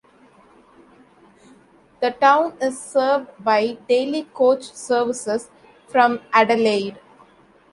The 1.99 2.09
town 2.09 2.57
is 2.59 2.81
served 2.81 3.27
by 3.37 3.77
daily 3.87 4.23
coach 4.23 4.63
services 4.73 5.51
from 5.89 6.21
Adelaide. 6.33 6.97